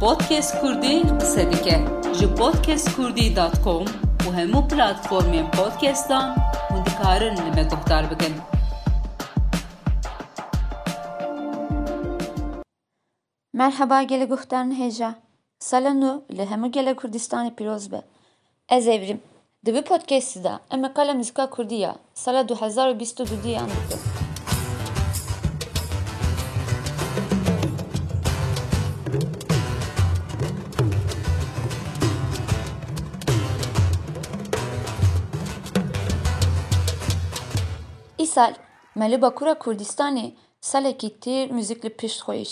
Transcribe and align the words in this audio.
podcast 0.00 0.60
kurdî 0.60 1.02
qise 1.20 1.52
dike 1.52 1.84
ji 2.18 2.34
podcastkurdî.com 2.34 3.84
û 4.26 4.28
hemû 4.38 4.60
platformên 4.70 5.50
podcastan 5.50 6.36
hûn 6.70 6.84
dikarin 6.86 7.36
li 7.36 8.10
bikin. 8.10 8.34
Merhaba 13.52 14.02
gele 14.02 14.24
guhtarın 14.24 14.78
heja. 14.78 15.14
Salanu 15.58 16.24
li 16.36 16.42
hemû 16.42 16.68
gele 16.70 16.90
Kurdistanê 16.90 17.54
pîroz 17.54 17.92
be. 17.92 18.02
Ez 18.68 18.88
Evrim. 18.88 19.20
Di 19.66 19.74
vî 19.74 19.82
podcastî 19.84 20.44
de 20.44 20.52
em 20.70 21.16
muzîka 21.16 21.50
Kurdî 21.50 21.74
ya 21.74 21.96
sala 22.14 22.40
2022 22.40 23.48
yan 23.48 23.68
dikim. 23.68 24.15
Salekî 40.60 41.10
tîr 41.22 41.46
müzik 41.50 41.84
li 41.84 41.90
pişt 42.00 42.20
xwe 42.26 42.44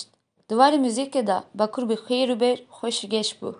Di 0.48 0.54
warê 0.60 0.78
müzîkê 0.86 1.22
de 1.26 1.38
Bakur 1.58 1.84
bi 1.88 1.96
xêr 2.04 2.28
û 2.34 2.36
bêr 2.42 2.58
xweşgeş 2.76 3.30
bû 3.40 3.50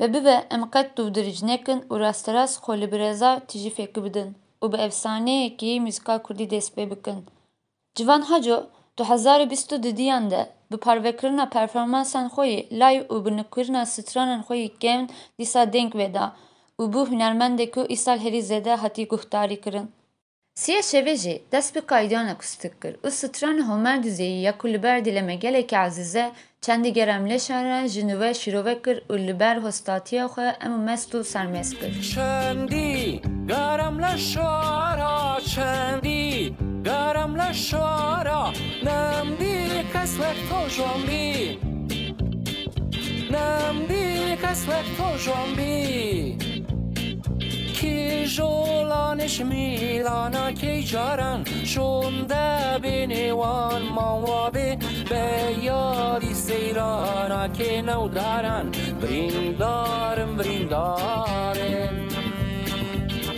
ve 0.00 0.06
bibe 0.14 0.36
em 0.54 0.62
qet 0.74 0.88
dûdirîc 0.96 1.40
nekin 1.50 1.80
û 1.92 1.94
rasterast 2.04 2.56
xwe 2.62 2.74
li 2.80 2.86
birêza 2.92 3.32
tîjî 3.48 3.70
fêkî 3.76 4.00
bidin 4.04 4.30
û 4.62 4.72
bi 4.72 4.76
efsaneyekî 4.86 5.80
muzîka 5.84 6.14
Kurdî 6.24 6.46
dest 6.50 6.70
pê 6.76 6.84
bikin. 6.90 7.18
Civan 7.96 8.22
Haco 8.30 8.58
du 8.96 9.02
hezar 9.10 9.40
û 9.44 9.46
bîst 9.50 9.68
û 9.74 9.76
dudiyan 9.82 10.24
de 10.30 10.42
bi 10.70 10.76
parvekirina 10.76 11.46
performansan 11.56 12.26
xwe 12.34 12.46
live 12.82 13.04
û 13.14 13.16
bi 13.24 13.30
nûkirina 13.38 13.82
stranên 13.94 14.42
xwe 14.46 14.56
yê 14.64 14.70
kevn 14.82 15.06
dîsa 15.38 15.72
deng 15.72 15.92
veda 16.00 16.26
û 16.80 16.82
bû 16.92 17.00
hunermendek 17.10 17.74
ku 17.74 17.80
îsal 17.94 18.18
herî 18.24 18.40
zêde 18.50 18.74
hatî 18.82 19.04
guhdarî 19.12 19.60
kirin. 19.64 19.88
CHVG, 20.58 21.52
daspi 21.52 21.80
qaydiana 21.80 22.38
kustikkir, 22.38 22.96
u 23.04 23.10
sitrani 23.10 23.62
homer 23.62 24.02
dizeyi 24.02 24.42
ya 24.42 24.58
kulliber 24.58 25.04
dileme 25.04 25.38
ki 25.38 25.78
azize, 25.78 26.32
çendi 26.60 26.92
gerem 26.92 27.30
leşare, 27.30 27.88
jinuve 27.88 28.34
şirovekir, 28.34 29.02
ulliber 29.08 29.56
hostatiye 29.56 30.24
xwe 30.24 30.56
emu 30.64 30.78
mestu 30.78 31.24
sermeskir. 31.24 32.02
Çendi 32.02 33.22
gerem 33.46 34.02
leşara, 34.02 35.40
çendi 35.40 36.52
gerem 36.84 37.38
leşara, 37.38 38.50
nem 38.84 39.26
bir 39.40 39.92
keslek 39.92 40.36
tojomi, 40.50 41.58
nem 43.30 43.76
bir 43.88 44.40
keslek 44.40 44.86
tojomi, 44.98 46.38
ki 47.74 48.24
jo 48.26 48.67
کی 49.17 49.17
جولانش 49.17 49.41
میلانا 49.41 50.51
کی 50.51 50.83
جارن 50.83 51.43
شونده 51.63 52.79
بینوان 52.81 53.81
موابه 53.81 54.77
به 55.09 55.55
یادی 55.63 56.33
سیرانا 56.33 57.47
که 57.47 57.81
نو 57.81 58.07
دارن 58.07 58.71
بریندارم 59.01 60.37
بریندارم 60.37 62.07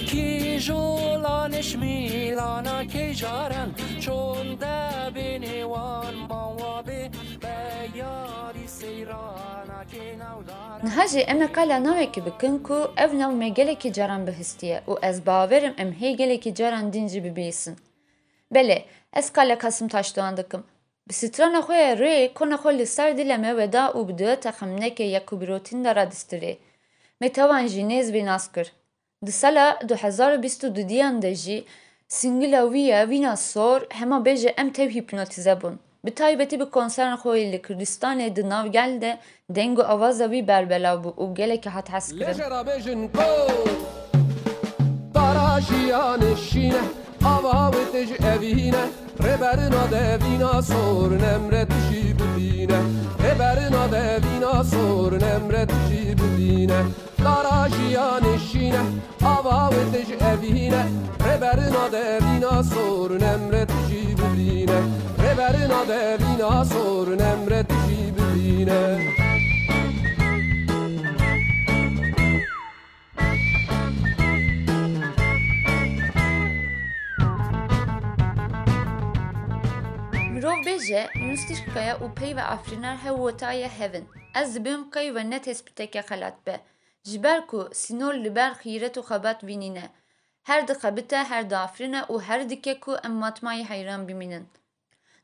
کی 0.08 0.60
جولانش 0.60 1.76
میلانا 1.76 2.84
کی 2.84 3.14
جارن 3.14 3.72
Нҳаҷи 10.91 11.21
эме 11.33 11.49
кала 11.57 11.79
навеки 11.89 12.21
бикин 12.27 12.55
ку 12.67 12.77
ев 13.05 13.11
нав 13.21 13.33
мегелеки 13.43 13.89
ҷаран 13.99 14.23
биҳистие 14.29 14.77
ӯ 14.93 14.95
эз 15.09 15.17
баварим 15.29 15.75
эм 15.83 15.91
ҳей 16.01 16.13
гелеки 16.21 16.51
ҷаран 16.59 16.87
динҷи 16.95 17.21
бибийсин 17.27 17.75
беле 18.55 18.79
эз 19.19 19.27
кала 19.37 19.57
касим 19.65 19.87
таштуан 19.95 20.35
диким 20.41 20.63
Bi 21.09 21.15
strana 21.21 21.61
xwe 21.67 21.77
ya 21.87 21.95
rê 22.05 22.15
kona 22.39 22.57
xwe 22.63 22.71
li 22.79 22.87
ser 22.97 23.11
dîlê 23.19 23.37
me 23.45 23.53
weda 23.61 23.85
û 23.97 24.01
bi 24.09 24.13
due 24.21 24.35
texemnekê 24.45 25.07
ya 25.15 25.21
ku 25.29 25.35
birotîn 25.41 25.81
de 25.85 25.91
radistirê. 26.01 26.53
Metevan 27.21 27.65
jî 27.73 27.83
nêzbê 27.91 28.23
nas 28.31 28.47
kir. 28.55 28.67
Di 29.27 29.33
sala 29.33 29.67
2022 29.89 30.89
diyan 30.89 31.23
de 31.23 31.33
singila 32.09 32.63
wî 32.73 32.83
ya 33.27 33.37
sor 33.37 33.81
hema 33.99 34.19
bêje 34.27 34.51
em 34.63 34.71
tev 34.71 34.91
hipnotize 34.91 35.55
bûn. 35.61 35.77
Bi 36.05 36.11
taybetî 36.15 36.61
bi 36.61 36.67
konserên 36.77 37.17
xwe 37.23 37.53
li 37.53 37.61
Kurdistanê 37.67 38.37
di 38.37 38.43
navgel 38.53 38.93
de 39.03 39.13
deng 39.57 39.77
û 39.83 39.83
awaza 39.95 40.27
wî 40.33 40.41
berbelav 40.49 40.99
bû 41.05 41.11
û 41.23 41.25
gelekî 41.39 41.71
hat 41.77 41.89
hes 41.95 42.07
kirin. 42.13 43.09
Ko 43.17 43.31
Tarajiyan 45.15 46.23
şine 46.49 46.83
Ava 47.25 47.71
ve 47.73 47.85
tej 47.93 48.11
evine 48.35 48.85
Reberina 49.25 49.85
devina 49.95 50.63
sor 50.63 51.11
nemret 51.25 51.73
jî 51.87 52.03
bibîne 52.19 52.81
Reberina 53.25 53.85
devina 53.93 54.65
sor 54.65 55.13
nemret 55.13 55.71
jî 55.89 56.03
bibîne 56.19 56.81
Tarajiyan 57.25 58.25
Reberina 65.41 65.89
devina 65.89 66.65
sor 66.65 67.19
nemret 67.19 67.71
jî 67.71 68.17
bibîne 68.17 68.83
Mirov 80.33 80.59
nûstîrkaya 81.27 81.95
û 82.05 82.15
peyv 82.15 82.37
ve 82.37 82.43
afrîner 82.43 82.97
hew 83.05 83.17
wetaye 83.17 83.69
hevin. 83.69 84.05
Ez 84.35 84.55
dibim 84.55 84.91
qey 84.91 85.15
ve 85.15 85.31
ne 85.31 85.43
tespîteke 85.43 86.01
xelat 86.01 86.47
be. 86.47 86.61
Ji 87.05 87.23
ber 87.23 87.47
ku 87.47 87.69
sînor 87.73 88.15
li 88.15 88.37
ber 88.37 88.53
xîret 88.63 88.97
û 89.01 89.03
xebat 89.11 89.45
vînîne. 89.49 89.87
Her 90.43 90.69
dixebite 90.69 91.19
her 91.31 91.51
diafrîne 91.51 92.01
û 92.13 92.15
her 92.29 92.51
dike 92.51 92.81
ku 92.81 92.93
em 93.07 93.15
matmayê 93.23 93.65
heyran 93.65 94.09
bimînin. 94.09 94.47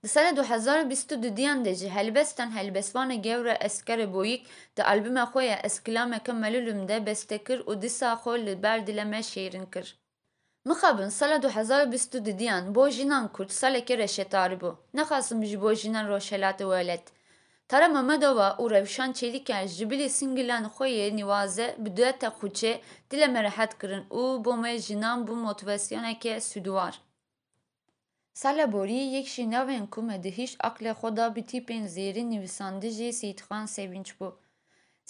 Di 0.06 0.10
sala 0.10 0.36
2022 0.36 1.64
de 1.64 1.74
jî 1.74 1.88
helbestan 1.88 2.56
helbestwana 2.56 3.14
gewre 3.14 3.56
Esker 3.60 4.12
Boyîk 4.14 4.46
di 4.76 4.82
albûma 4.82 5.24
xwe 5.32 5.44
ya 5.44 5.58
Eskilameke 5.58 6.32
Melûlûm 6.32 6.88
de 6.88 7.06
bestekir 7.06 7.58
û 7.60 7.82
dîsa 7.82 8.12
xwe 8.12 8.46
li 8.46 8.62
ber 8.62 8.86
dile 8.86 9.04
me 9.04 9.18
şêrîn 9.18 9.70
kir. 9.70 9.98
Mixabin 10.64 11.08
sala 11.08 11.36
2022 11.36 12.74
bo 12.74 12.90
jinan 12.90 13.28
Kurd 13.28 13.50
salekê 13.50 13.98
reşetarî 13.98 14.54
bû. 14.54 14.74
Nexwasim 14.94 15.44
ji 15.44 15.62
bo 15.62 15.74
jinan 15.74 16.08
roşelatê 16.08 16.58
welet. 16.58 17.02
Tara 17.68 17.88
Memedova 17.88 18.56
û 18.58 18.70
Rewşan 18.70 19.12
Çêlîker 19.12 19.68
ji 19.68 19.90
bilî 19.90 20.10
singilan 20.10 20.64
xwe 20.64 20.88
yê 20.88 21.16
nîwaze 21.16 21.76
bi 21.78 21.96
dueta 21.96 22.26
xûçe 22.26 22.80
dile 23.10 23.26
me 23.26 23.42
rehet 23.42 23.78
kirin 23.78 24.04
û 24.10 24.44
bo 24.44 24.56
me 24.56 24.78
jinan 24.78 25.26
bû. 25.26 27.05
Sala 28.42 28.66
borî 28.72 29.02
yek 29.16 29.26
jî 29.34 29.44
navên 29.54 29.84
ku 29.92 30.00
me 30.08 30.16
di 30.24 30.30
hîş 30.38 30.52
aqlê 30.68 30.92
xwe 30.98 31.10
da 31.18 31.26
bi 31.36 31.42
tîpên 31.50 31.84
zêrî 31.94 32.24
nivîsandî 32.32 32.90
jî 32.98 33.08
Sîdxan 33.20 33.66
Sevinç 33.76 34.08
bû. 34.18 34.28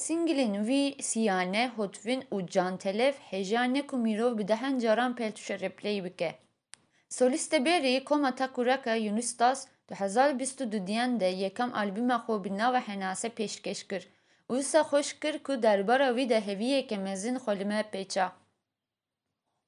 Singilên 0.05 0.55
wî 0.69 0.85
Siyane, 1.09 1.65
Hotvin 1.77 2.23
û 2.35 2.37
Cantelef 2.55 3.17
hêja 3.31 3.87
ku 3.89 3.97
mirov 4.05 4.33
bi 4.39 4.45
dehen 4.51 4.75
caran 4.83 5.13
peltûşa 5.19 5.57
repleyî 5.65 6.05
bike. 6.05 6.31
Solîstê 7.17 7.59
berî 7.65 8.05
Koma 8.05 8.35
Takuraka 8.35 8.95
Yunus 8.95 9.39
Das 9.39 9.67
2022 9.91 11.21
de 11.21 11.27
yekam 11.27 11.71
albûma 11.75 12.17
xwe 12.27 12.45
bi 12.45 12.59
nava 12.59 12.81
Henase 12.81 13.29
pêşkeş 13.29 13.89
kir 13.89 14.03
wisa 14.51 14.81
xweş 14.81 15.09
kir 15.21 15.39
ku 15.39 15.63
derbara 15.63 16.09
wî 16.09 16.29
de 16.29 16.41
heviyeke 16.47 16.97
mezin 16.97 17.37
xwe 17.37 17.59
li 17.59 17.65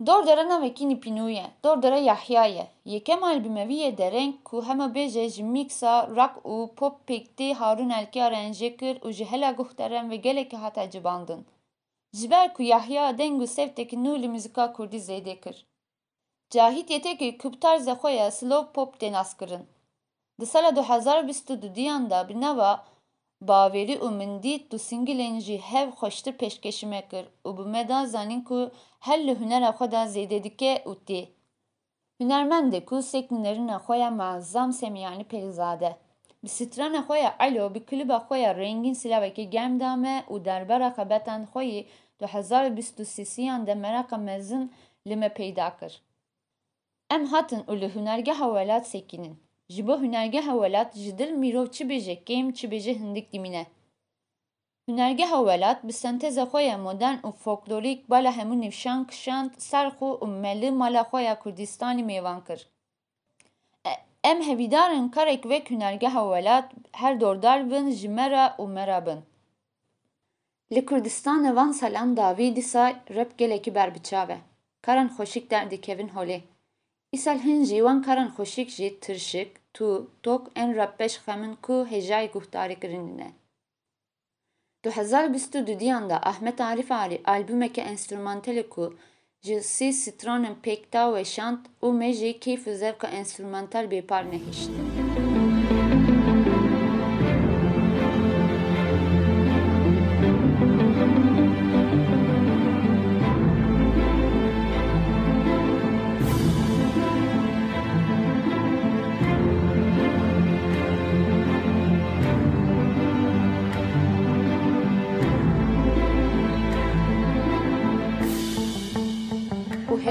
me 0.00 0.04
pêça. 0.04 0.06
Dor 0.06 0.26
dere 0.26 0.48
navekî 0.48 0.84
nîpînû 0.86 1.30
ye, 1.30 1.46
dor 1.62 1.82
dere 1.82 2.00
Yahya 2.00 2.46
ye. 2.46 2.66
Yekem 2.84 3.22
albûme 3.22 3.64
wî 3.68 3.74
yê 3.74 3.98
dereng 3.98 4.34
ku 4.44 4.62
hema 4.62 4.86
bêje 4.94 5.28
ji 5.28 5.42
mîksa 5.42 6.08
rock 6.16 6.34
û 6.44 6.74
pop 6.74 7.08
pêktî 7.08 7.54
Harûn 7.54 7.90
Elkî 7.90 8.18
arranjê 8.18 8.76
kir 8.76 8.96
û 8.96 9.12
ji 9.12 9.24
hela 9.24 9.56
ve 10.10 10.16
gelekî 10.16 10.56
hate 10.56 10.90
cibandin. 10.90 11.46
Ji 12.12 12.30
ber 12.30 12.54
ku 12.54 12.62
Yahya 12.62 13.18
deng 13.18 13.42
û 13.42 13.46
sevtekî 13.46 13.96
nû 13.96 14.22
li 14.22 14.28
muzîka 14.28 14.72
Kurdî. 14.72 15.00
Cahit 16.50 16.90
yetekî 16.90 17.38
ku 17.38 17.52
bi 17.52 17.56
tarzê 17.56 18.30
slow 18.30 18.72
pop 18.72 19.00
tê 19.00 19.12
nas 19.12 19.36
kirin. 19.36 19.66
Di 20.40 20.46
sala 20.46 20.76
2022 20.76 22.10
de 22.10 22.28
bi 22.28 22.40
nava 22.40 22.84
Û 23.40 23.46
du 24.70 24.78
xweştir 25.98 26.34
pêşkêşî 26.40 26.86
me 26.92 27.02
kir 27.10 27.24
û 27.46 27.48
bi 27.56 27.64
me 27.72 27.82
da 27.88 28.06
zanîn 28.06 28.42
ku 28.48 28.70
her 29.06 29.18
li 29.26 29.34
hunera 29.40 29.70
xwe 29.78 29.86
de 29.92 30.02
zêde 30.14 30.38
dike 30.46 30.72
û 30.90 30.92
tê. 31.06 31.22
Hunermendê 32.20 32.80
ku 32.88 32.96
sêk 33.10 33.26
nûnerîna 33.34 33.78
xwe 33.84 33.96
ya 34.04 34.10
Muezzam 34.10 34.70
Semîyanî 34.72 35.24
Pelîzade. 35.32 35.90
bi 36.42 36.48
strana 36.48 37.00
xwe 37.06 37.18
Elo 37.46 37.74
bi 37.74 37.80
kliba 37.88 38.16
xwe 38.26 38.36
ya 38.38 38.52
rengîn 38.62 38.96
silavekî 39.02 39.50
germ 39.50 39.80
dame 39.80 40.16
û 40.32 40.44
derbera 40.44 40.88
xebetên 40.96 41.42
xwe 41.52 41.64
yî 41.72 41.80
2023yan 42.20 43.66
de 43.66 43.74
meraka 43.74 44.16
mezin 44.16 44.72
li 45.08 45.16
me 45.16 45.28
peyda 45.38 45.68
kir. 45.78 46.02
Em 47.14 47.24
hatin 47.32 47.62
û 47.70 47.72
li 47.80 47.88
hunergeha 47.94 48.46
welat. 48.56 48.84
Ji 49.70 49.86
bo 49.86 49.94
hunergeha 50.00 50.52
welat 50.52 50.94
ji 50.96 51.18
dil 51.18 51.32
mirov 51.32 51.66
çi 51.66 51.84
bêje 51.84 52.24
kêm 52.24 52.52
çi 52.52 52.66
bêje 52.70 52.94
hindik 53.00 53.32
dimîne. 53.32 53.66
Hunergeha 54.88 55.38
welat 55.38 55.84
bi 55.84 55.92
senteza 55.92 56.42
xwe 56.42 56.76
modern 56.76 57.18
û 57.28 57.32
folklorîk 57.32 58.10
bala 58.10 58.30
hemû 58.38 58.60
nîvşan 58.60 59.06
kişand 59.06 59.50
serxû 59.50 60.10
û 60.24 60.40
melî 60.42 60.70
mala 60.70 61.02
xwe 61.02 61.22
ya 61.22 61.34
Kurdistanê 61.34 62.02
mêvan 62.12 62.44
kir. 62.46 62.68
Em 64.24 64.42
hevîdarin 64.42 65.08
karek 65.08 65.42
wek 65.42 65.70
hunergeha 65.70 66.22
welat 66.22 66.72
her 66.92 67.20
dordar 67.20 67.70
bin 67.70 67.90
ji 67.90 68.08
me 68.08 68.30
re 68.30 68.46
û 68.58 68.72
me 68.74 68.86
re 68.86 69.06
bin. 69.06 69.20
Li 70.74 70.80
Kurdistanê 70.80 71.56
van 71.56 71.72
salan 71.72 72.16
dawî 72.16 72.56
dîsa 72.56 72.94
rep 73.10 73.38
gelekî 73.38 73.74
berbiçav 73.74 74.28
e. 74.28 74.38
Karan 74.82 75.08
xweşik 75.08 75.50
derdikevin 75.50 76.08
holê. 76.08 76.40
Îsal 77.16 77.38
hin 77.38 77.64
jî 77.68 77.78
wan 77.86 78.02
karan 78.02 78.28
xweşik 78.36 78.68
jî 78.78 78.88
tirşik, 79.00 79.50
tû, 79.74 79.88
tok 80.24 80.42
ên 80.62 80.70
repbeş 80.80 81.14
xemin 81.24 81.54
ku 81.64 81.76
hêjayê 81.92 82.28
guhdarî 82.34 82.80
kirine. 82.80 83.32
2022 84.84 86.10
da 86.10 86.16
Ahmet 86.22 86.60
Arif 86.60 86.92
Arî 86.92 87.18
albûmeke 87.24 87.82
enstrûmantelê 87.92 88.68
ku 88.68 88.94
ji 89.42 89.62
sî 89.74 89.88
stronên 90.02 90.56
pêkta 90.64 91.02
weşand 91.16 91.62
û 91.82 91.88
me 91.98 92.12
jî 92.12 92.40
keyf 92.40 92.62
û 92.70 92.74
zevka 92.74 93.08
enstrûmantal 93.20 93.84
bêpar 93.92 94.24
nehîşt. 94.30 94.70
û 95.24 95.27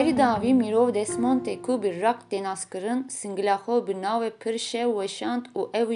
Ajdavi 0.07 0.51
mirov 0.54 0.89
desmontê 0.95 1.54
ku 1.65 1.74
bi 1.83 1.89
rak 2.01 2.19
tê 2.30 2.39
nas 2.44 2.63
kirin, 2.71 3.00
singila 3.18 3.56
xwe 3.63 3.77
bi 3.88 3.94
navê 4.04 4.30
pir 4.42 4.56
şev 4.69 4.89
weşand 5.00 5.44
û 5.59 5.62
ew. 5.80 5.89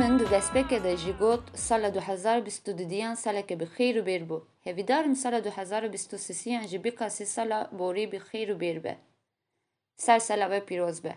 Min 0.00 0.18
di 0.18 0.24
destpêkê 0.24 0.84
de 0.84 0.96
jî 0.96 1.12
got 1.20 1.40
sala 1.54 1.88
2022yan 1.88 3.14
saleke 3.14 3.60
bi 3.60 3.64
xêr 3.64 3.94
û 4.00 4.06
bêr 4.06 4.28
bû. 4.28 4.40
Hevîdarim 4.64 5.16
sala 5.16 5.38
2023yan 5.38 6.66
jî 6.68 6.84
bikasî 6.84 7.26
sala 7.26 7.70
borî 7.78 8.12
bi 8.12 8.16
xêr 8.16 8.48
û 8.54 8.60
bêr 8.60 8.84
be. 8.84 8.96
Ser 9.96 10.18
sala 10.18 10.50
ve 10.50 10.60
pîroz 10.66 11.04
be. 11.04 11.14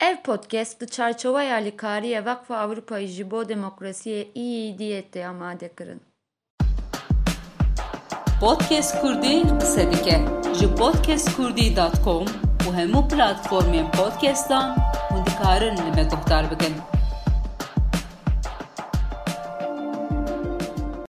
Ev 0.00 0.16
podcast 0.24 0.80
di 0.80 0.86
çarçoveya 0.86 1.54
alîkariya 1.54 2.24
Vakfa 2.24 2.54
Avrupayê 2.54 3.06
ji 3.06 3.30
bo 3.30 3.42
demokrasiyê 3.42 4.22
îdiyê 4.34 5.02
tê 5.12 5.26
amade 5.26 5.70
kirin. 5.78 6.00
Podcast 8.40 9.00
Kurdî 9.00 9.42
qise 9.60 9.92
dike 9.92 10.18
ji 10.58 10.74
podcastkurdî.com 10.74 12.24
û 12.66 12.68
hemû 12.78 13.08
platformên 13.10 13.90
podcastan 13.92 14.76
hûn 15.10 15.26
dikarin 15.26 15.76
li 15.76 15.90
me 15.96 16.04
guhdar 16.10 16.50
bikin. 16.50 16.95